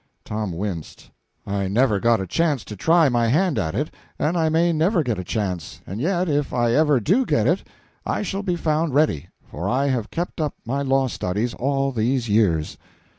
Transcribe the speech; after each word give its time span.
Tom 0.25 0.51
winced. 0.51 1.11
"I 1.45 1.67
never 1.67 1.99
got 1.99 2.19
a 2.19 2.25
chance 2.25 2.65
to 2.65 2.75
try 2.75 3.07
my 3.07 3.27
hand 3.27 3.59
at 3.59 3.75
it, 3.75 3.93
and 4.17 4.35
I 4.35 4.49
may 4.49 4.73
never 4.73 5.03
get 5.03 5.19
a 5.19 5.23
chance; 5.23 5.79
and 5.85 6.01
yet 6.01 6.27
if 6.27 6.51
I 6.55 6.73
ever 6.73 6.99
do 6.99 7.23
get 7.23 7.45
it 7.45 7.67
I 8.03 8.23
shall 8.23 8.41
be 8.41 8.55
found 8.55 8.95
ready, 8.95 9.27
for 9.43 9.69
I 9.69 9.89
have 9.89 10.09
kept 10.09 10.41
up 10.41 10.55
my 10.65 10.81
law 10.81 11.05
studies 11.05 11.53
all 11.53 11.91
these 11.91 12.27
years." 12.27 12.79